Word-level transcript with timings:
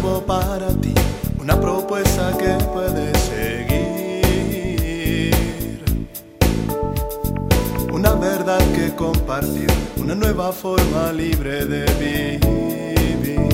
para 0.00 0.68
ti, 0.80 0.94
una 1.38 1.60
propuesta 1.60 2.32
que 2.38 2.56
puedes 2.72 3.18
seguir, 3.18 3.74
una 7.92 8.14
verdad 8.14 8.60
que 8.74 8.94
compartir, 8.94 9.66
una 9.98 10.14
nueva 10.14 10.52
forma 10.52 11.12
libre 11.12 11.66
de 11.66 11.84
vivir, 12.00 13.44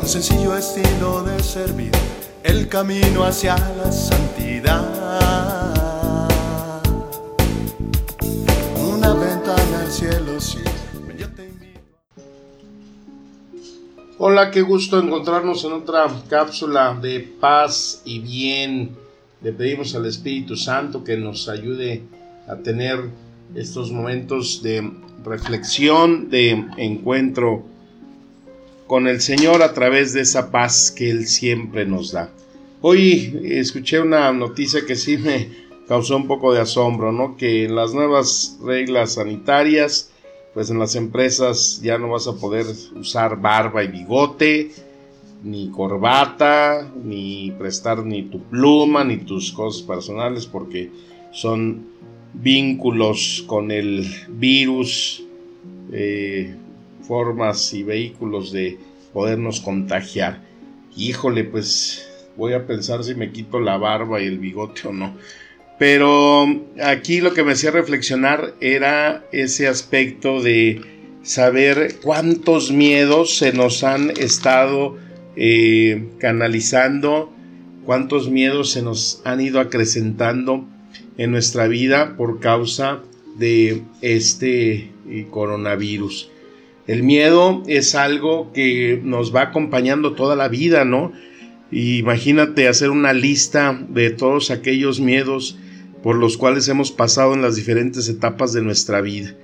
un 0.00 0.08
sencillo 0.08 0.56
estilo 0.56 1.22
de 1.22 1.42
servir, 1.42 1.92
el 2.42 2.68
camino 2.68 3.24
hacia 3.24 3.56
la 3.56 3.92
santidad. 3.92 5.01
Hola, 14.24 14.52
qué 14.52 14.62
gusto 14.62 15.00
encontrarnos 15.00 15.64
en 15.64 15.72
otra 15.72 16.06
cápsula 16.30 16.94
de 16.94 17.18
paz 17.18 18.02
y 18.04 18.20
bien. 18.20 18.90
Le 19.42 19.52
pedimos 19.52 19.96
al 19.96 20.06
Espíritu 20.06 20.54
Santo 20.54 21.02
que 21.02 21.16
nos 21.16 21.48
ayude 21.48 22.02
a 22.46 22.54
tener 22.54 23.00
estos 23.56 23.90
momentos 23.90 24.62
de 24.62 24.88
reflexión, 25.24 26.30
de 26.30 26.50
encuentro 26.76 27.64
con 28.86 29.08
el 29.08 29.20
Señor 29.20 29.60
a 29.60 29.74
través 29.74 30.12
de 30.12 30.20
esa 30.20 30.52
paz 30.52 30.92
que 30.92 31.10
Él 31.10 31.26
siempre 31.26 31.84
nos 31.84 32.12
da. 32.12 32.30
Hoy 32.80 33.40
escuché 33.42 33.98
una 33.98 34.32
noticia 34.32 34.86
que 34.86 34.94
sí 34.94 35.16
me 35.16 35.48
causó 35.88 36.16
un 36.16 36.28
poco 36.28 36.54
de 36.54 36.60
asombro, 36.60 37.10
¿no? 37.10 37.36
Que 37.36 37.68
las 37.68 37.92
nuevas 37.92 38.56
reglas 38.62 39.14
sanitarias 39.14 40.11
pues 40.54 40.70
en 40.70 40.78
las 40.78 40.94
empresas 40.96 41.80
ya 41.82 41.98
no 41.98 42.10
vas 42.10 42.26
a 42.26 42.36
poder 42.36 42.66
usar 42.94 43.40
barba 43.40 43.82
y 43.82 43.88
bigote, 43.88 44.70
ni 45.42 45.70
corbata, 45.70 46.90
ni 47.02 47.52
prestar 47.58 48.04
ni 48.04 48.22
tu 48.24 48.42
pluma, 48.44 49.02
ni 49.04 49.18
tus 49.18 49.52
cosas 49.52 49.82
personales, 49.82 50.46
porque 50.46 50.90
son 51.32 51.86
vínculos 52.34 53.44
con 53.46 53.70
el 53.70 54.06
virus, 54.28 55.24
eh, 55.92 56.54
formas 57.02 57.72
y 57.74 57.82
vehículos 57.82 58.52
de 58.52 58.78
podernos 59.12 59.60
contagiar. 59.60 60.40
Híjole, 60.96 61.44
pues 61.44 62.08
voy 62.36 62.52
a 62.52 62.66
pensar 62.66 63.02
si 63.04 63.14
me 63.14 63.32
quito 63.32 63.60
la 63.60 63.76
barba 63.76 64.20
y 64.20 64.26
el 64.26 64.38
bigote 64.38 64.88
o 64.88 64.92
no. 64.92 65.14
Pero 65.82 66.46
aquí 66.80 67.20
lo 67.20 67.34
que 67.34 67.42
me 67.42 67.54
hacía 67.54 67.72
reflexionar 67.72 68.54
era 68.60 69.26
ese 69.32 69.66
aspecto 69.66 70.40
de 70.40 70.80
saber 71.24 71.96
cuántos 72.00 72.70
miedos 72.70 73.36
se 73.36 73.52
nos 73.52 73.82
han 73.82 74.10
estado 74.10 74.96
eh, 75.34 76.04
canalizando, 76.20 77.32
cuántos 77.84 78.30
miedos 78.30 78.70
se 78.70 78.82
nos 78.82 79.22
han 79.24 79.40
ido 79.40 79.58
acrecentando 79.58 80.64
en 81.18 81.32
nuestra 81.32 81.66
vida 81.66 82.16
por 82.16 82.38
causa 82.38 83.00
de 83.36 83.82
este 84.02 84.92
eh, 85.08 85.26
coronavirus. 85.32 86.30
El 86.86 87.02
miedo 87.02 87.64
es 87.66 87.96
algo 87.96 88.52
que 88.52 89.00
nos 89.02 89.34
va 89.34 89.42
acompañando 89.42 90.12
toda 90.12 90.36
la 90.36 90.46
vida, 90.46 90.84
¿no? 90.84 91.10
Imagínate 91.72 92.68
hacer 92.68 92.90
una 92.90 93.12
lista 93.12 93.84
de 93.88 94.10
todos 94.10 94.52
aquellos 94.52 95.00
miedos 95.00 95.58
por 96.02 96.16
los 96.16 96.36
cuales 96.36 96.68
hemos 96.68 96.90
pasado 96.90 97.34
en 97.34 97.42
las 97.42 97.56
diferentes 97.56 98.08
etapas 98.08 98.52
de 98.52 98.62
nuestra 98.62 99.00
vida. 99.00 99.34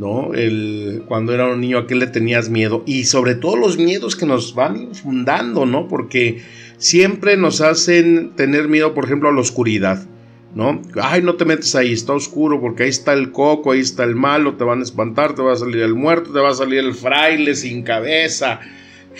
¿no? 0.00 0.32
El, 0.32 1.04
cuando 1.06 1.34
era 1.34 1.46
un 1.46 1.60
niño, 1.60 1.78
¿a 1.78 1.86
qué 1.86 1.94
le 1.94 2.06
tenías 2.06 2.48
miedo? 2.48 2.82
Y 2.86 3.04
sobre 3.04 3.34
todo 3.34 3.56
los 3.56 3.76
miedos 3.76 4.16
que 4.16 4.24
nos 4.24 4.54
van 4.54 4.78
infundando, 4.78 5.66
¿no? 5.66 5.88
Porque 5.88 6.40
siempre 6.78 7.36
nos 7.36 7.60
hacen 7.60 8.30
tener 8.34 8.66
miedo, 8.66 8.94
por 8.94 9.04
ejemplo, 9.04 9.28
a 9.28 9.32
la 9.32 9.40
oscuridad, 9.40 10.06
¿no? 10.54 10.80
Ay, 11.02 11.20
no 11.20 11.34
te 11.34 11.44
metes 11.44 11.74
ahí, 11.74 11.92
está 11.92 12.14
oscuro, 12.14 12.62
porque 12.62 12.84
ahí 12.84 12.88
está 12.88 13.12
el 13.12 13.30
coco, 13.30 13.72
ahí 13.72 13.80
está 13.80 14.04
el 14.04 14.16
malo, 14.16 14.54
te 14.54 14.64
van 14.64 14.80
a 14.80 14.84
espantar, 14.84 15.34
te 15.34 15.42
va 15.42 15.52
a 15.52 15.56
salir 15.56 15.82
el 15.82 15.94
muerto, 15.94 16.32
te 16.32 16.40
va 16.40 16.48
a 16.48 16.54
salir 16.54 16.78
el 16.78 16.94
fraile 16.94 17.54
sin 17.54 17.82
cabeza, 17.82 18.60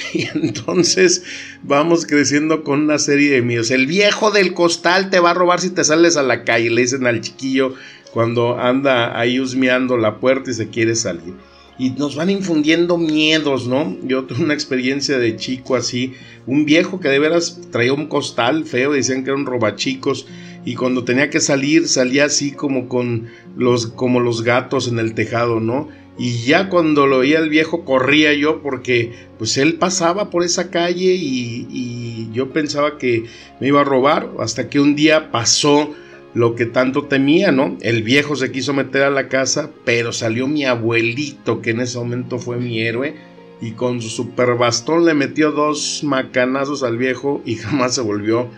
Y 0.14 0.26
entonces 0.34 1.22
vamos 1.62 2.06
creciendo 2.06 2.64
con 2.64 2.82
una 2.82 2.98
serie 2.98 3.30
de 3.30 3.42
miedos. 3.42 3.70
El 3.70 3.86
viejo 3.86 4.30
del 4.30 4.54
costal 4.54 5.10
te 5.10 5.20
va 5.20 5.30
a 5.30 5.34
robar 5.34 5.60
si 5.60 5.70
te 5.70 5.84
sales 5.84 6.16
a 6.16 6.22
la 6.22 6.44
calle, 6.44 6.70
le 6.70 6.82
dicen 6.82 7.06
al 7.06 7.20
chiquillo 7.20 7.74
cuando 8.12 8.58
anda 8.58 9.18
ahí 9.18 9.38
husmeando 9.38 9.96
la 9.96 10.18
puerta 10.18 10.50
y 10.50 10.54
se 10.54 10.68
quiere 10.68 10.94
salir. 10.94 11.34
Y 11.78 11.90
nos 11.90 12.14
van 12.14 12.28
infundiendo 12.28 12.98
miedos, 12.98 13.66
¿no? 13.66 13.96
Yo 14.02 14.24
tuve 14.24 14.44
una 14.44 14.52
experiencia 14.52 15.18
de 15.18 15.36
chico 15.36 15.76
así, 15.76 16.12
un 16.46 16.66
viejo 16.66 17.00
que 17.00 17.08
de 17.08 17.18
veras 17.18 17.58
traía 17.70 17.94
un 17.94 18.06
costal 18.06 18.66
feo, 18.66 18.92
decían 18.92 19.24
que 19.24 19.30
eran 19.30 19.46
robachicos, 19.46 20.26
y 20.62 20.74
cuando 20.74 21.04
tenía 21.04 21.30
que 21.30 21.40
salir 21.40 21.88
salía 21.88 22.26
así 22.26 22.52
como 22.52 22.86
con 22.86 23.28
los 23.56 23.86
como 23.86 24.20
los 24.20 24.42
gatos 24.42 24.88
en 24.88 24.98
el 24.98 25.14
tejado, 25.14 25.58
¿no? 25.58 25.88
Y 26.20 26.42
ya 26.44 26.68
cuando 26.68 27.06
lo 27.06 27.20
veía 27.20 27.38
el 27.38 27.48
viejo 27.48 27.86
corría 27.86 28.34
yo 28.34 28.60
porque 28.60 29.10
pues 29.38 29.56
él 29.56 29.76
pasaba 29.76 30.28
por 30.28 30.44
esa 30.44 30.70
calle 30.70 31.16
y, 31.18 32.28
yo 32.34 32.50
pensaba 32.50 32.98
que 32.98 33.24
me 33.58 33.68
iba 33.68 33.80
a 33.80 33.84
robar 33.84 34.28
hasta 34.38 34.68
que 34.68 34.78
un 34.80 34.94
día 34.94 35.32
pasó 35.32 35.94
lo 36.34 36.54
que 36.54 36.66
tanto 36.66 37.06
temía, 37.06 37.52
¿no? 37.52 37.76
El 37.80 38.02
viejo 38.02 38.36
se 38.36 38.52
quiso 38.52 38.74
meter 38.74 39.02
a 39.02 39.10
la 39.10 39.28
casa, 39.28 39.70
pero 39.86 40.12
salió 40.12 40.46
mi 40.46 40.64
abuelito, 40.64 41.60
que 41.62 41.70
en 41.70 41.80
ese 41.80 41.98
momento 41.98 42.38
fue 42.38 42.58
mi 42.58 42.80
héroe, 42.80 43.16
y 43.60 43.72
con 43.72 44.00
su 44.00 44.10
super 44.10 44.54
bastón 44.56 45.06
le 45.06 45.14
metió 45.14 45.50
dos 45.50 46.02
macanazos 46.04 46.82
al 46.82 46.98
viejo 46.98 47.42
y 47.46 47.54
jamás 47.56 47.94
se 47.94 48.02
volvió 48.02 48.48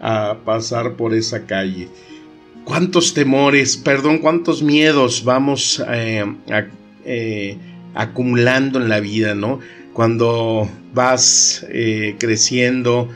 a 0.00 0.38
pasar 0.44 0.96
por 0.96 1.14
esa 1.14 1.46
calle. 1.46 1.88
¿Cuántos 2.64 3.14
temores, 3.14 3.76
perdón, 3.76 4.18
cuántos 4.18 4.62
miedos 4.62 5.24
vamos 5.24 5.82
eh, 5.88 6.24
a 6.50 6.81
eh, 7.04 7.58
acumulando 7.94 8.80
en 8.80 8.88
la 8.88 9.00
vida, 9.00 9.34
¿no? 9.34 9.60
Cuando 9.92 10.68
vas 10.94 11.66
eh, 11.68 12.16
creciendo, 12.18 13.08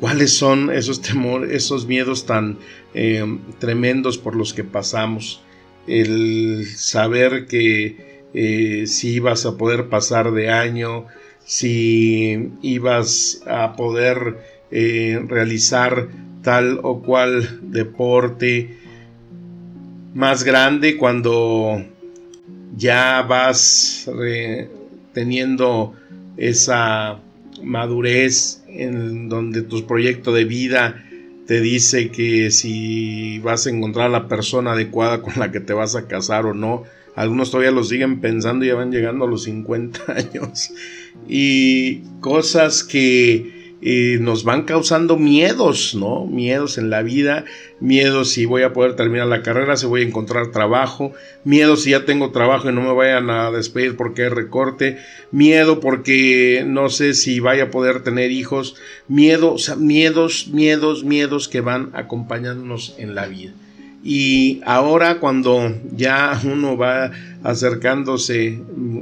cuáles 0.00 0.32
son 0.32 0.70
esos 0.70 1.00
temores, 1.00 1.50
esos 1.52 1.86
miedos 1.86 2.26
tan 2.26 2.58
eh, 2.94 3.24
tremendos 3.58 4.18
por 4.18 4.34
los 4.34 4.52
que 4.52 4.64
pasamos. 4.64 5.42
El 5.86 6.66
saber 6.66 7.46
que 7.46 8.14
si 8.86 9.12
ibas 9.12 9.46
a 9.46 9.56
poder 9.56 9.88
pasar 9.88 10.32
de 10.32 10.50
año, 10.50 11.06
si 11.44 12.50
ibas 12.62 13.42
a 13.46 13.76
poder 13.76 14.38
realizar 14.70 16.08
tal 16.42 16.80
o 16.82 17.00
cual 17.00 17.60
deporte 17.70 18.78
más 20.14 20.44
grande 20.44 20.96
cuando 20.96 21.84
ya 22.76 23.22
vas 23.22 24.08
teniendo 25.12 25.94
esa 26.36 27.20
madurez 27.62 28.62
en 28.68 29.28
donde 29.28 29.62
tu 29.62 29.86
proyecto 29.86 30.32
de 30.32 30.44
vida 30.44 31.02
te 31.46 31.60
dice 31.60 32.10
que 32.10 32.50
si 32.50 33.38
vas 33.40 33.66
a 33.66 33.70
encontrar 33.70 34.10
la 34.10 34.28
persona 34.28 34.72
adecuada 34.72 35.20
con 35.20 35.34
la 35.38 35.52
que 35.52 35.60
te 35.60 35.72
vas 35.72 35.94
a 35.94 36.06
casar 36.06 36.46
o 36.46 36.54
no. 36.54 36.84
Algunos 37.14 37.50
todavía 37.50 37.70
lo 37.70 37.84
siguen 37.84 38.20
pensando 38.20 38.64
y 38.64 38.68
ya 38.68 38.74
van 38.74 38.90
llegando 38.90 39.24
a 39.24 39.28
los 39.28 39.44
50 39.44 40.12
años. 40.12 40.72
Y 41.28 42.00
cosas 42.20 42.82
que 42.82 43.63
nos 43.80 44.44
van 44.44 44.62
causando 44.62 45.16
miedos, 45.16 45.94
¿no? 45.94 46.26
Miedos 46.26 46.78
en 46.78 46.90
la 46.90 47.02
vida, 47.02 47.44
miedos 47.80 48.30
si 48.30 48.46
voy 48.46 48.62
a 48.62 48.72
poder 48.72 48.96
terminar 48.96 49.26
la 49.26 49.42
carrera, 49.42 49.76
si 49.76 49.86
voy 49.86 50.02
a 50.02 50.06
encontrar 50.06 50.50
trabajo, 50.52 51.12
miedo 51.44 51.76
si 51.76 51.90
ya 51.90 52.04
tengo 52.04 52.30
trabajo 52.30 52.70
y 52.70 52.72
no 52.72 52.80
me 52.80 52.92
vayan 52.92 53.28
a 53.30 53.50
despedir 53.50 53.96
porque 53.96 54.28
recorte, 54.28 54.98
miedo 55.30 55.80
porque 55.80 56.64
no 56.66 56.88
sé 56.88 57.14
si 57.14 57.40
vaya 57.40 57.64
a 57.64 57.70
poder 57.70 58.02
tener 58.02 58.30
hijos, 58.30 58.76
miedo, 59.08 59.54
o 59.54 59.58
sea, 59.58 59.76
miedos, 59.76 60.48
miedos, 60.48 61.04
miedos 61.04 61.48
que 61.48 61.60
van 61.60 61.90
acompañándonos 61.94 62.94
en 62.98 63.14
la 63.14 63.26
vida. 63.26 63.52
Y 64.06 64.60
ahora 64.66 65.18
cuando 65.18 65.74
ya 65.96 66.38
uno 66.44 66.76
va 66.76 67.10
acercándose 67.42 68.60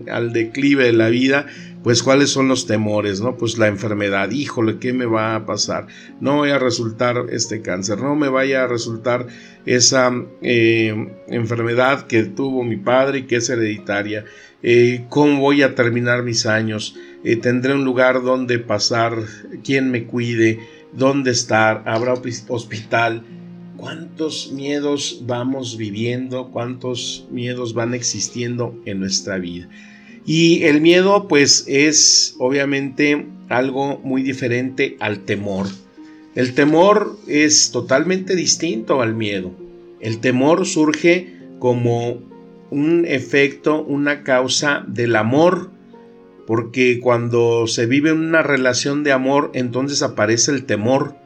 al 0.09 0.33
declive 0.33 0.85
de 0.85 0.93
la 0.93 1.09
vida, 1.09 1.47
pues 1.83 2.05
cuáles 2.05 2.31
son 2.31 2.47
los 2.47 2.67
temores, 2.69 3.21
¿no? 3.21 3.37
Pues 3.37 3.59
la 3.59 3.67
enfermedad, 3.67 4.31
híjole, 4.31 4.79
¿qué 4.79 4.93
me 4.93 5.07
va 5.07 5.35
a 5.35 5.45
pasar? 5.45 5.89
No 6.21 6.37
voy 6.37 6.51
a 6.51 6.61
resultar 6.61 7.17
este 7.31 7.63
cáncer, 7.63 7.99
no 7.99 8.15
me 8.15 8.29
vaya 8.29 8.63
a 8.63 8.69
resultar 8.69 9.27
esa 9.67 10.13
eh, 10.41 11.09
enfermedad 11.27 12.07
que 12.07 12.23
tuvo 12.23 12.63
mi 12.63 12.77
padre 12.77 13.19
y 13.19 13.23
que 13.25 13.37
es 13.37 13.51
hereditaria. 13.51 14.25
Eh, 14.63 15.05
¿Cómo 15.09 15.41
voy 15.41 15.63
a 15.63 15.75
terminar 15.75 16.23
mis 16.23 16.47
años? 16.47 16.95
Eh, 17.25 17.35
¿Tendré 17.35 17.75
un 17.75 17.85
lugar 17.85 18.23
donde 18.23 18.61
pasar? 18.61 19.17
¿Quién 19.65 19.91
me 19.91 20.05
cuide? 20.05 20.61
¿Dónde 20.93 21.33
estar? 21.33 21.83
¿Habrá 21.87 22.15
hospital? 22.49 23.25
¿Cuántos 23.83 24.53
miedos 24.53 25.25
vamos 25.27 25.77
viviendo? 25.77 26.53
¿Cuántos 26.53 27.27
miedos 27.33 27.75
van 27.75 27.95
existiendo 27.95 28.81
en 28.85 29.01
nuestra 29.01 29.39
vida? 29.39 29.69
Y 30.25 30.63
el 30.63 30.81
miedo 30.81 31.27
pues 31.27 31.65
es 31.67 32.37
obviamente 32.39 33.27
algo 33.49 33.99
muy 34.05 34.23
diferente 34.23 34.97
al 35.01 35.25
temor. 35.25 35.67
El 36.37 36.55
temor 36.55 37.19
es 37.27 37.73
totalmente 37.73 38.37
distinto 38.37 39.03
al 39.03 39.17
miedo. 39.17 39.51
El 39.99 40.21
temor 40.21 40.65
surge 40.65 41.35
como 41.59 42.21
un 42.71 43.05
efecto, 43.05 43.83
una 43.83 44.23
causa 44.23 44.85
del 44.87 45.17
amor, 45.17 45.73
porque 46.47 47.01
cuando 47.01 47.67
se 47.67 47.87
vive 47.87 48.13
una 48.13 48.45
relación 48.45 49.03
de 49.03 49.11
amor, 49.11 49.51
entonces 49.55 50.03
aparece 50.03 50.53
el 50.53 50.67
temor. 50.67 51.17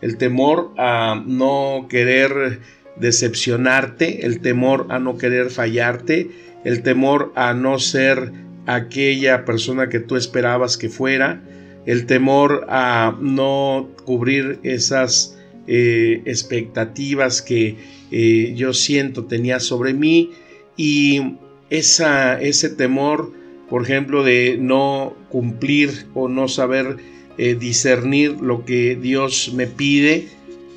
El 0.00 0.16
temor 0.16 0.72
a 0.76 1.22
no 1.26 1.86
querer 1.88 2.60
decepcionarte, 2.96 4.26
el 4.26 4.40
temor 4.40 4.86
a 4.90 4.98
no 4.98 5.18
querer 5.18 5.50
fallarte, 5.50 6.30
el 6.64 6.82
temor 6.82 7.32
a 7.34 7.54
no 7.54 7.78
ser 7.78 8.32
aquella 8.66 9.44
persona 9.44 9.88
que 9.88 10.00
tú 10.00 10.16
esperabas 10.16 10.76
que 10.76 10.88
fuera, 10.88 11.42
el 11.86 12.06
temor 12.06 12.66
a 12.68 13.16
no 13.20 13.90
cubrir 14.04 14.60
esas 14.62 15.36
eh, 15.66 16.22
expectativas 16.24 17.42
que 17.42 17.76
eh, 18.10 18.52
yo 18.56 18.72
siento 18.72 19.24
tenía 19.24 19.60
sobre 19.60 19.92
mí 19.92 20.30
y 20.76 21.36
esa, 21.70 22.40
ese 22.40 22.70
temor, 22.70 23.32
por 23.68 23.82
ejemplo, 23.82 24.22
de 24.22 24.56
no 24.58 25.14
cumplir 25.28 26.06
o 26.14 26.28
no 26.28 26.48
saber 26.48 26.96
eh, 27.38 27.54
discernir 27.54 28.40
lo 28.40 28.64
que 28.64 28.96
Dios 28.96 29.52
me 29.54 29.66
pide 29.66 30.28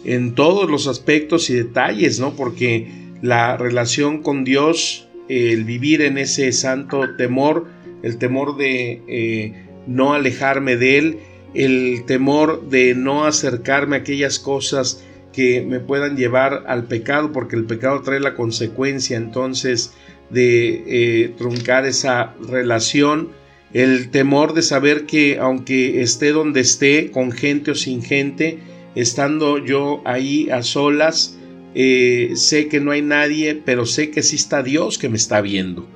en 0.03 0.35
todos 0.35 0.69
los 0.69 0.87
aspectos 0.87 1.49
y 1.49 1.55
detalles, 1.55 2.19
¿no? 2.19 2.35
Porque 2.35 2.87
la 3.21 3.57
relación 3.57 4.21
con 4.21 4.43
Dios, 4.43 5.07
el 5.27 5.65
vivir 5.65 6.01
en 6.01 6.17
ese 6.17 6.51
santo 6.51 7.15
temor, 7.17 7.67
el 8.03 8.17
temor 8.17 8.57
de 8.57 9.01
eh, 9.07 9.53
no 9.87 10.13
alejarme 10.13 10.77
de 10.77 10.97
Él, 10.97 11.19
el 11.53 12.03
temor 12.05 12.69
de 12.69 12.93
no 12.95 13.25
acercarme 13.25 13.95
a 13.95 13.99
aquellas 13.99 14.39
cosas 14.39 15.03
que 15.33 15.61
me 15.61 15.79
puedan 15.79 16.17
llevar 16.17 16.63
al 16.67 16.85
pecado, 16.85 17.31
porque 17.31 17.55
el 17.55 17.65
pecado 17.65 18.01
trae 18.01 18.19
la 18.19 18.35
consecuencia 18.35 19.17
entonces 19.17 19.93
de 20.29 20.83
eh, 20.87 21.33
truncar 21.37 21.85
esa 21.85 22.33
relación, 22.49 23.29
el 23.73 24.09
temor 24.09 24.53
de 24.53 24.61
saber 24.61 25.05
que 25.05 25.37
aunque 25.39 26.01
esté 26.01 26.31
donde 26.31 26.61
esté, 26.61 27.11
con 27.11 27.31
gente 27.31 27.71
o 27.71 27.75
sin 27.75 28.01
gente, 28.01 28.59
estando 28.95 29.57
yo 29.57 30.01
ahí 30.05 30.49
a 30.49 30.63
solas, 30.63 31.37
eh, 31.75 32.31
sé 32.35 32.69
que 32.69 32.79
no 32.79 32.91
hay 32.91 33.01
nadie, 33.01 33.55
pero 33.55 33.85
sé 33.85 34.09
que 34.09 34.23
sí 34.23 34.35
está 34.35 34.63
Dios 34.63 34.97
que 34.97 35.09
me 35.09 35.17
está 35.17 35.41
viendo. 35.41 35.87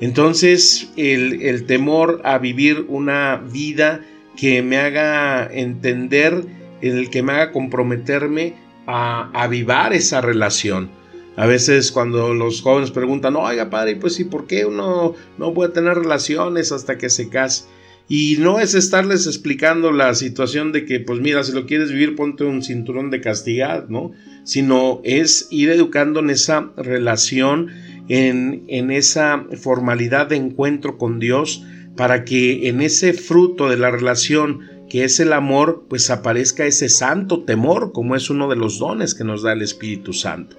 Entonces 0.00 0.90
el, 0.96 1.66
temor 1.66 2.22
a 2.24 2.38
vivir 2.38 2.86
una 2.88 3.36
vida 3.36 4.00
que 4.36 4.62
me 4.62 4.78
haga 4.78 5.46
entender, 5.52 6.46
en 6.80 6.96
el 6.96 7.10
que 7.10 7.22
me 7.22 7.32
haga 7.32 7.52
comprometerme 7.52 8.54
a 8.86 9.30
avivar 9.34 9.92
esa 9.92 10.22
relación. 10.22 10.90
A 11.36 11.46
veces 11.46 11.92
cuando 11.92 12.34
los 12.34 12.60
jóvenes 12.60 12.90
preguntan, 12.90 13.36
oiga 13.36 13.70
padre, 13.70 13.96
pues 13.96 14.14
sí, 14.14 14.24
¿por 14.24 14.46
qué 14.46 14.66
uno 14.66 15.14
no 15.38 15.54
puede 15.54 15.72
tener 15.72 15.96
relaciones 15.96 16.72
hasta 16.72 16.98
que 16.98 17.08
se 17.08 17.28
case? 17.28 17.64
Y 18.08 18.38
no 18.40 18.58
es 18.58 18.74
estarles 18.74 19.26
explicando 19.28 19.92
la 19.92 20.14
situación 20.14 20.72
de 20.72 20.84
que, 20.84 20.98
pues 20.98 21.20
mira, 21.20 21.44
si 21.44 21.52
lo 21.52 21.66
quieres 21.66 21.92
vivir, 21.92 22.16
ponte 22.16 22.42
un 22.42 22.62
cinturón 22.62 23.10
de 23.10 23.20
castidad, 23.20 23.88
¿no? 23.88 24.10
Sino 24.42 25.00
es 25.04 25.46
ir 25.50 25.70
educando 25.70 26.18
en 26.18 26.30
esa 26.30 26.72
relación 26.76 27.70
en, 28.10 28.90
esa 28.90 29.46
formalidad 29.56 30.26
de 30.26 30.36
encuentro 30.36 30.98
con 30.98 31.20
Dios 31.20 31.64
para 31.96 32.24
que 32.24 32.68
en 32.68 32.80
ese 32.80 33.12
fruto 33.12 33.68
de 33.68 33.76
la 33.76 33.90
relación 33.90 34.60
que 34.88 35.04
es 35.04 35.20
el 35.20 35.32
amor, 35.32 35.86
pues 35.88 36.10
aparezca 36.10 36.66
ese 36.66 36.88
santo 36.88 37.44
temor, 37.44 37.92
como 37.92 38.16
es 38.16 38.28
uno 38.28 38.48
de 38.48 38.56
los 38.56 38.80
dones 38.80 39.14
que 39.14 39.22
nos 39.22 39.42
da 39.42 39.52
el 39.52 39.62
Espíritu 39.62 40.12
Santo. 40.12 40.56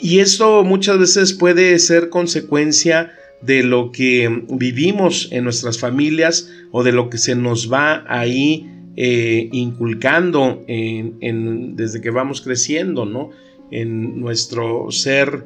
Y 0.00 0.18
esto 0.20 0.64
muchas 0.64 0.98
veces 0.98 1.32
puede 1.32 1.78
ser 1.78 2.08
consecuencia 2.08 3.12
de 3.40 3.62
lo 3.62 3.92
que 3.92 4.42
vivimos 4.48 5.28
en 5.30 5.44
nuestras 5.44 5.78
familias 5.78 6.50
o 6.72 6.82
de 6.82 6.92
lo 6.92 7.10
que 7.10 7.18
se 7.18 7.34
nos 7.34 7.72
va 7.72 8.04
ahí 8.08 8.70
eh, 8.96 9.48
inculcando 9.52 10.64
en, 10.66 11.76
desde 11.76 12.00
que 12.00 12.10
vamos 12.10 12.40
creciendo, 12.40 13.04
¿no? 13.04 13.30
En 13.70 14.20
nuestro 14.20 14.90
ser 14.90 15.44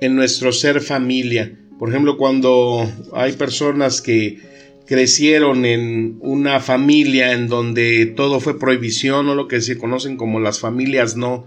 en 0.00 0.14
nuestro 0.14 0.52
ser 0.52 0.80
familia. 0.80 1.58
Por 1.78 1.88
ejemplo, 1.88 2.16
cuando 2.16 2.88
hay 3.12 3.32
personas 3.32 4.00
que 4.00 4.38
crecieron 4.86 5.64
en 5.64 6.18
una 6.20 6.60
familia 6.60 7.32
en 7.32 7.48
donde 7.48 8.06
todo 8.06 8.40
fue 8.40 8.58
prohibición 8.58 9.28
o 9.28 9.34
lo 9.34 9.48
que 9.48 9.60
se 9.60 9.76
conocen 9.76 10.16
como 10.16 10.40
las 10.40 10.60
familias 10.60 11.16
no, 11.16 11.46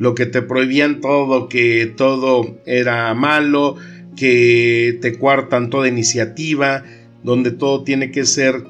lo 0.00 0.14
que 0.14 0.24
te 0.24 0.40
prohibían 0.40 1.00
todo, 1.00 1.48
que 1.48 1.92
todo 1.94 2.58
era 2.64 3.12
malo, 3.14 3.76
que 4.16 4.98
te 5.02 5.18
cuartan 5.18 5.68
toda 5.68 5.88
iniciativa, 5.88 6.82
donde 7.22 7.50
todo 7.50 7.84
tiene 7.84 8.10
que 8.10 8.24
ser 8.24 8.64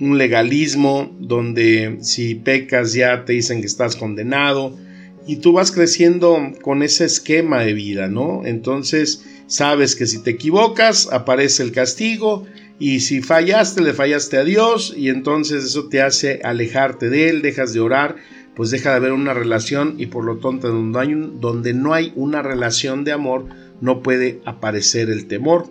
un 0.00 0.16
legalismo, 0.16 1.14
donde 1.20 1.98
si 2.00 2.34
pecas 2.34 2.94
ya 2.94 3.26
te 3.26 3.34
dicen 3.34 3.60
que 3.60 3.66
estás 3.66 3.94
condenado, 3.94 4.74
y 5.26 5.36
tú 5.36 5.52
vas 5.52 5.70
creciendo 5.70 6.38
con 6.62 6.82
ese 6.82 7.04
esquema 7.04 7.60
de 7.60 7.74
vida, 7.74 8.08
¿no? 8.08 8.46
Entonces 8.46 9.22
sabes 9.46 9.94
que 9.94 10.06
si 10.06 10.22
te 10.22 10.30
equivocas 10.30 11.12
aparece 11.12 11.62
el 11.62 11.72
castigo 11.72 12.46
y 12.78 13.00
si 13.00 13.20
fallaste 13.20 13.82
le 13.82 13.92
fallaste 13.92 14.38
a 14.38 14.44
Dios 14.44 14.94
y 14.96 15.10
entonces 15.10 15.62
eso 15.64 15.88
te 15.90 16.00
hace 16.00 16.40
alejarte 16.42 17.10
de 17.10 17.28
Él, 17.28 17.42
dejas 17.42 17.74
de 17.74 17.80
orar, 17.80 18.16
pues 18.56 18.70
deja 18.70 18.90
de 18.90 18.96
haber 18.96 19.12
una 19.12 19.34
relación 19.34 19.94
y 19.98 20.06
por 20.06 20.24
lo 20.24 20.36
tanto 20.38 20.68
donde, 20.68 21.30
donde 21.40 21.74
no 21.74 21.94
hay 21.94 22.12
una 22.14 22.42
relación 22.42 23.04
de 23.04 23.12
amor 23.12 23.46
no 23.80 24.02
puede 24.02 24.40
aparecer 24.44 25.10
el 25.10 25.26
temor. 25.26 25.66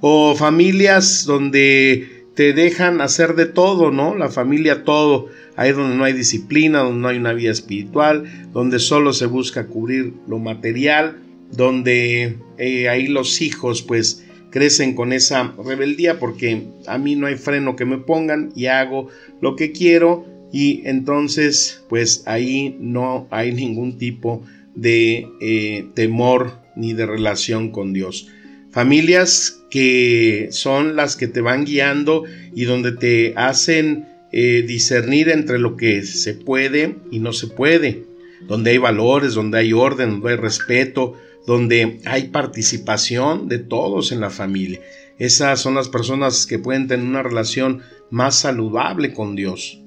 O 0.00 0.34
familias 0.34 1.24
donde 1.24 2.24
te 2.34 2.52
dejan 2.52 3.00
hacer 3.00 3.34
de 3.34 3.46
todo, 3.46 3.90
¿no? 3.90 4.14
La 4.14 4.28
familia 4.28 4.84
todo 4.84 5.28
ahí 5.56 5.72
donde 5.72 5.96
no 5.96 6.04
hay 6.04 6.12
disciplina, 6.12 6.80
donde 6.80 7.00
no 7.00 7.08
hay 7.08 7.16
una 7.16 7.32
vida 7.32 7.50
espiritual, 7.50 8.24
donde 8.52 8.78
solo 8.78 9.12
se 9.12 9.26
busca 9.26 9.66
cubrir 9.66 10.12
lo 10.28 10.38
material, 10.38 11.16
donde 11.50 12.36
eh, 12.58 12.88
ahí 12.88 13.06
los 13.06 13.40
hijos 13.40 13.82
pues 13.82 14.24
crecen 14.50 14.94
con 14.94 15.12
esa 15.12 15.54
rebeldía 15.64 16.18
porque 16.18 16.66
a 16.86 16.98
mí 16.98 17.16
no 17.16 17.26
hay 17.26 17.36
freno 17.36 17.76
que 17.76 17.84
me 17.84 17.98
pongan 17.98 18.52
y 18.54 18.66
hago 18.66 19.08
lo 19.40 19.56
que 19.56 19.72
quiero 19.72 20.24
y 20.56 20.80
entonces 20.86 21.84
pues 21.86 22.22
ahí 22.24 22.78
no 22.80 23.28
hay 23.30 23.52
ningún 23.52 23.98
tipo 23.98 24.42
de 24.74 25.28
eh, 25.38 25.84
temor 25.92 26.62
ni 26.76 26.94
de 26.94 27.04
relación 27.04 27.70
con 27.70 27.92
Dios. 27.92 28.28
Familias 28.70 29.60
que 29.70 30.48
son 30.52 30.96
las 30.96 31.16
que 31.16 31.28
te 31.28 31.42
van 31.42 31.66
guiando 31.66 32.24
y 32.54 32.64
donde 32.64 32.92
te 32.92 33.34
hacen 33.36 34.06
eh, 34.32 34.64
discernir 34.66 35.28
entre 35.28 35.58
lo 35.58 35.76
que 35.76 36.02
se 36.04 36.32
puede 36.32 36.96
y 37.10 37.18
no 37.18 37.34
se 37.34 37.48
puede, 37.48 38.04
donde 38.48 38.70
hay 38.70 38.78
valores, 38.78 39.34
donde 39.34 39.58
hay 39.58 39.74
orden, 39.74 40.08
donde 40.12 40.30
hay 40.30 40.36
respeto, 40.36 41.18
donde 41.46 42.00
hay 42.06 42.28
participación 42.28 43.46
de 43.46 43.58
todos 43.58 44.10
en 44.10 44.20
la 44.20 44.30
familia. 44.30 44.80
Esas 45.18 45.60
son 45.60 45.74
las 45.74 45.90
personas 45.90 46.46
que 46.46 46.58
pueden 46.58 46.88
tener 46.88 47.04
una 47.04 47.22
relación 47.22 47.82
más 48.10 48.36
saludable 48.36 49.12
con 49.12 49.36
Dios. 49.36 49.82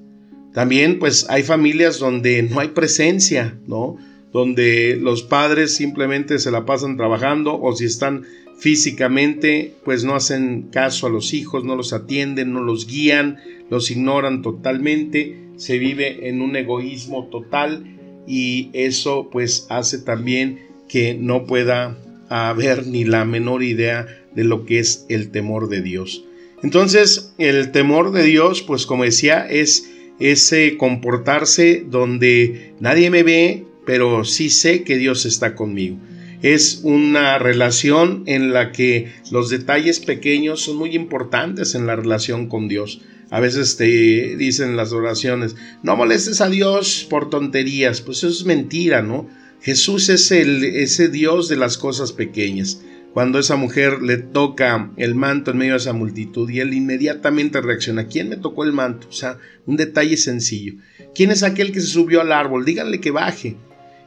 También 0.52 0.98
pues 0.98 1.26
hay 1.28 1.42
familias 1.42 1.98
donde 1.98 2.42
no 2.42 2.60
hay 2.60 2.68
presencia, 2.68 3.58
¿no? 3.66 3.96
Donde 4.32 4.96
los 5.00 5.22
padres 5.22 5.74
simplemente 5.74 6.38
se 6.38 6.50
la 6.50 6.64
pasan 6.64 6.96
trabajando 6.96 7.60
o 7.60 7.74
si 7.74 7.84
están 7.84 8.24
físicamente 8.58 9.74
pues 9.84 10.04
no 10.04 10.14
hacen 10.14 10.68
caso 10.70 11.06
a 11.06 11.10
los 11.10 11.32
hijos, 11.34 11.64
no 11.64 11.76
los 11.76 11.92
atienden, 11.92 12.52
no 12.52 12.62
los 12.62 12.86
guían, 12.86 13.38
los 13.70 13.90
ignoran 13.90 14.42
totalmente, 14.42 15.38
se 15.56 15.78
vive 15.78 16.28
en 16.28 16.42
un 16.42 16.56
egoísmo 16.56 17.28
total 17.28 17.84
y 18.26 18.70
eso 18.72 19.28
pues 19.30 19.66
hace 19.70 19.98
también 19.98 20.60
que 20.88 21.14
no 21.14 21.46
pueda 21.46 21.96
haber 22.28 22.86
ni 22.86 23.04
la 23.04 23.24
menor 23.24 23.62
idea 23.62 24.06
de 24.34 24.44
lo 24.44 24.64
que 24.64 24.78
es 24.78 25.06
el 25.08 25.30
temor 25.30 25.68
de 25.68 25.82
Dios. 25.82 26.24
Entonces, 26.62 27.32
el 27.38 27.72
temor 27.72 28.12
de 28.12 28.22
Dios, 28.22 28.62
pues 28.62 28.86
como 28.86 29.04
decía, 29.04 29.46
es 29.48 29.89
ese 30.20 30.76
comportarse 30.76 31.84
donde 31.88 32.74
nadie 32.78 33.10
me 33.10 33.22
ve, 33.22 33.64
pero 33.86 34.24
sí 34.24 34.50
sé 34.50 34.84
que 34.84 34.98
Dios 34.98 35.26
está 35.26 35.54
conmigo. 35.54 35.96
Es 36.42 36.80
una 36.84 37.38
relación 37.38 38.22
en 38.26 38.52
la 38.52 38.72
que 38.72 39.12
los 39.30 39.50
detalles 39.50 40.00
pequeños 40.00 40.62
son 40.62 40.76
muy 40.76 40.94
importantes 40.94 41.74
en 41.74 41.86
la 41.86 41.96
relación 41.96 42.46
con 42.46 42.68
Dios. 42.68 43.00
A 43.30 43.40
veces 43.40 43.76
te 43.76 44.36
dicen 44.36 44.76
las 44.76 44.92
oraciones, 44.92 45.54
no 45.82 45.96
molestes 45.96 46.40
a 46.40 46.48
Dios 46.48 47.06
por 47.08 47.30
tonterías. 47.30 48.00
Pues 48.00 48.18
eso 48.18 48.28
es 48.28 48.44
mentira, 48.44 49.02
¿no? 49.02 49.28
Jesús 49.60 50.08
es 50.08 50.30
el, 50.30 50.64
ese 50.64 51.08
Dios 51.08 51.48
de 51.48 51.56
las 51.56 51.76
cosas 51.76 52.12
pequeñas. 52.12 52.80
Cuando 53.12 53.38
esa 53.38 53.56
mujer 53.56 54.02
le 54.02 54.18
toca 54.18 54.90
el 54.96 55.14
manto 55.14 55.50
en 55.50 55.58
medio 55.58 55.72
de 55.72 55.78
esa 55.78 55.92
multitud 55.92 56.48
y 56.48 56.60
él 56.60 56.74
inmediatamente 56.74 57.60
reacciona. 57.60 58.06
¿Quién 58.06 58.28
me 58.28 58.36
tocó 58.36 58.64
el 58.64 58.72
manto? 58.72 59.08
O 59.08 59.12
sea, 59.12 59.38
un 59.66 59.76
detalle 59.76 60.16
sencillo. 60.16 60.74
¿Quién 61.14 61.30
es 61.30 61.42
aquel 61.42 61.72
que 61.72 61.80
se 61.80 61.88
subió 61.88 62.20
al 62.20 62.32
árbol? 62.32 62.64
Díganle 62.64 63.00
que 63.00 63.10
baje. 63.10 63.56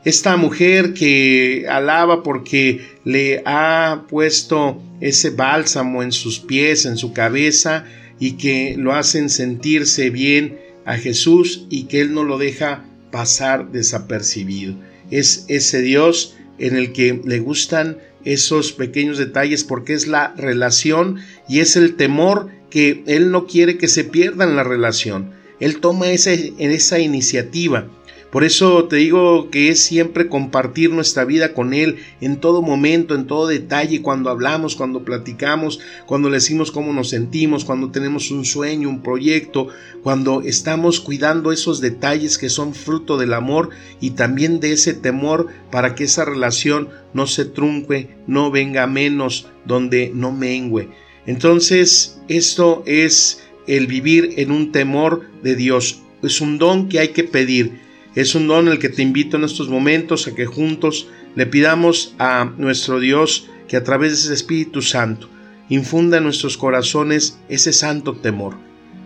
Esta 0.06 0.36
mujer 0.36 0.94
que 0.94 1.66
alaba 1.70 2.24
porque 2.24 2.82
le 3.06 3.42
ha 3.46 4.06
puesto 4.10 4.82
ese 5.00 5.30
bálsamo 5.30 6.04
en 6.04 6.12
sus 6.12 6.40
pies, 6.40 6.86
en 6.86 6.98
su 6.98 7.14
cabeza, 7.14 7.86
y 8.20 8.34
que 8.34 8.76
lo 8.78 8.94
hacen 8.94 9.30
sentirse 9.30 10.10
bien 10.10 10.60
a 10.86 10.98
Jesús 10.98 11.68
y 11.70 11.86
que 11.86 12.02
Él 12.02 12.14
no 12.14 12.24
lo 12.24 12.38
deja 12.38 12.86
pasar 13.12 13.72
desapercibido. 13.72 14.76
Es 15.10 15.46
ese 15.48 15.82
Dios 15.82 16.36
en 16.58 16.76
el 16.76 16.94
que 16.94 17.22
le 17.24 17.40
gustan 17.40 17.98
esos 18.26 18.74
pequeños 18.74 19.18
detalles 19.18 19.64
porque 19.64 19.94
es 19.94 20.08
la 20.08 20.34
relación 20.36 21.18
y 21.48 21.60
es 21.60 21.76
el 21.76 21.96
temor 21.96 22.50
que 22.70 23.04
Él 23.08 23.32
no 23.32 23.46
quiere 23.46 23.78
que 23.78 23.88
se 23.88 24.04
pierda 24.04 24.46
la 24.46 24.64
relación. 24.64 25.32
Él 25.60 25.80
toma 25.80 26.12
ese, 26.12 26.54
esa 26.58 27.00
iniciativa 27.00 27.88
por 28.34 28.44
eso 28.44 28.86
te 28.86 28.96
digo 28.96 29.52
que 29.52 29.70
es 29.70 29.80
siempre 29.80 30.28
compartir 30.28 30.90
nuestra 30.90 31.24
vida 31.24 31.54
con 31.54 31.72
Él 31.72 32.00
en 32.20 32.38
todo 32.38 32.64
momento, 32.64 33.14
en 33.14 33.28
todo 33.28 33.46
detalle, 33.46 34.02
cuando 34.02 34.32
hablamos, 34.32 34.76
cuando 34.76 35.06
platicamos, 35.06 35.80
cuando 36.08 36.32
le 36.32 36.38
decimos 36.38 36.72
cómo 36.72 36.94
nos 36.94 37.10
sentimos, 37.10 37.64
cuando 37.64 37.92
tenemos 37.92 38.32
un 38.32 38.44
sueño, 38.44 38.90
un 38.90 39.04
proyecto, 39.04 39.68
cuando 40.02 40.42
estamos 40.42 41.00
cuidando 41.00 41.52
esos 41.52 41.80
detalles 41.80 42.40
que 42.40 42.50
son 42.50 42.74
fruto 42.74 43.20
del 43.20 43.36
amor 43.36 43.70
y 44.02 44.10
también 44.10 44.60
de 44.60 44.72
ese 44.72 44.96
temor 44.96 45.50
para 45.70 45.94
que 45.94 46.06
esa 46.06 46.26
relación 46.26 46.90
no 47.14 47.28
se 47.28 47.46
trunque, 47.46 48.18
no 48.26 48.50
venga 48.50 48.88
menos, 48.88 49.46
donde 49.64 50.12
no 50.12 50.32
mengüe. 50.32 50.90
Entonces, 51.28 52.20
esto 52.30 52.82
es 52.88 53.44
el 53.68 53.86
vivir 53.86 54.34
en 54.38 54.50
un 54.50 54.72
temor 54.72 55.22
de 55.44 55.56
Dios. 55.56 56.02
Es 56.24 56.42
un 56.42 56.58
don 56.58 56.90
que 56.90 56.98
hay 56.98 57.10
que 57.10 57.26
pedir 57.26 57.83
es 58.16 58.36
un 58.36 58.48
don 58.48 58.68
el 58.68 58.80
que 58.80 58.90
te 58.90 59.02
invito 59.02 59.38
en 59.38 59.44
estos 59.44 59.70
momentos 59.70 60.28
a 60.28 60.36
que 60.36 60.46
juntos 60.46 61.08
le 61.36 61.46
pidamos 61.46 62.14
a 62.20 62.52
nuestro 62.58 63.00
Dios 63.00 63.50
que 63.68 63.78
a 63.78 63.84
través 63.84 64.12
de 64.12 64.18
ese 64.18 64.34
Espíritu 64.34 64.82
Santo 64.82 65.30
infunda 65.70 66.18
en 66.18 66.24
nuestros 66.24 66.58
corazones 66.58 67.40
ese 67.50 67.74
santo 67.74 68.14
temor. 68.14 68.56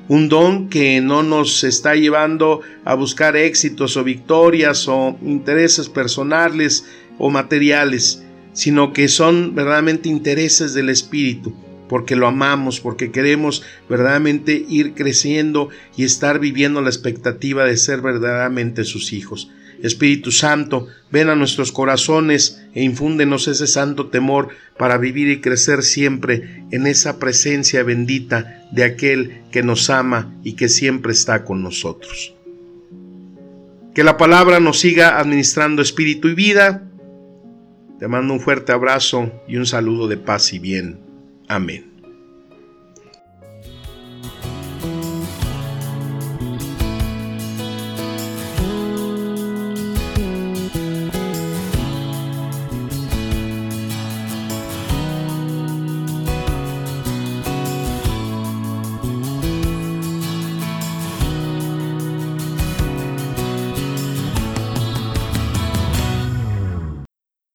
Un 0.09 0.29
don 0.29 0.69
que 0.69 1.01
no 1.01 1.23
nos 1.23 1.63
está 1.63 1.95
llevando 1.95 2.61
a 2.85 2.95
buscar 2.95 3.35
éxitos 3.35 3.97
o 3.97 4.03
victorias 4.03 4.87
o 4.87 5.17
intereses 5.21 5.89
personales 5.89 6.85
o 7.17 7.29
materiales, 7.29 8.23
sino 8.53 8.93
que 8.93 9.07
son 9.07 9.53
verdaderamente 9.53 10.09
intereses 10.09 10.73
del 10.73 10.89
Espíritu 10.89 11.53
porque 11.87 12.15
lo 12.15 12.27
amamos, 12.27 12.79
porque 12.79 13.11
queremos 13.11 13.63
verdaderamente 13.89 14.65
ir 14.69 14.93
creciendo 14.93 15.69
y 15.95 16.03
estar 16.03 16.39
viviendo 16.39 16.81
la 16.81 16.89
expectativa 16.89 17.65
de 17.65 17.77
ser 17.77 18.01
verdaderamente 18.01 18.83
sus 18.83 19.13
hijos. 19.13 19.49
Espíritu 19.83 20.31
Santo, 20.31 20.87
ven 21.11 21.29
a 21.29 21.35
nuestros 21.35 21.71
corazones 21.71 22.63
e 22.73 22.83
infúndenos 22.83 23.47
ese 23.47 23.67
santo 23.67 24.07
temor 24.07 24.49
para 24.77 24.97
vivir 24.97 25.29
y 25.29 25.41
crecer 25.41 25.83
siempre 25.83 26.63
en 26.71 26.87
esa 26.87 27.19
presencia 27.19 27.83
bendita 27.83 28.63
de 28.71 28.83
aquel 28.83 29.41
que 29.51 29.63
nos 29.63 29.89
ama 29.89 30.33
y 30.43 30.53
que 30.53 30.69
siempre 30.69 31.11
está 31.11 31.43
con 31.43 31.61
nosotros. 31.61 32.33
Que 33.93 34.03
la 34.03 34.17
palabra 34.17 34.59
nos 34.59 34.79
siga 34.79 35.19
administrando 35.19 35.81
espíritu 35.81 36.27
y 36.27 36.35
vida. 36.35 36.83
Te 37.99 38.07
mando 38.07 38.33
un 38.33 38.39
fuerte 38.39 38.71
abrazo 38.71 39.31
y 39.47 39.57
un 39.57 39.65
saludo 39.65 40.07
de 40.07 40.17
paz 40.17 40.53
y 40.53 40.59
bien. 40.59 41.06
Amén. 41.47 41.96